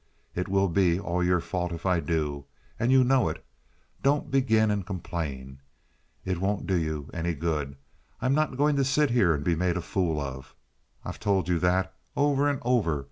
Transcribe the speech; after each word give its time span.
It 0.33 0.47
will 0.47 0.67
be 0.67 0.99
all 0.99 1.23
your 1.23 1.39
fault 1.39 1.71
if 1.71 1.85
I 1.85 1.99
do, 1.99 2.45
and 2.79 2.91
you 2.91 3.03
know 3.03 3.29
it. 3.29 3.45
Don't 4.01 4.31
begin 4.31 4.71
and 4.71 4.83
complain. 4.83 5.61
It 6.25 6.41
won't 6.41 6.65
do 6.65 6.73
you 6.75 7.11
any 7.13 7.35
good. 7.35 7.75
I'm 8.19 8.33
not 8.33 8.57
going 8.57 8.77
to 8.77 8.83
sit 8.83 9.11
here 9.11 9.35
and 9.35 9.43
be 9.43 9.53
made 9.53 9.77
a 9.77 9.81
fool 9.83 10.19
of. 10.19 10.55
I've 11.05 11.19
told 11.19 11.47
you 11.47 11.59
that 11.59 11.93
over 12.17 12.49
and 12.49 12.57
over. 12.63 12.99